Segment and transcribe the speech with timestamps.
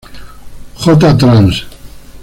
[0.79, 0.97] J.
[1.13, 1.65] Trans.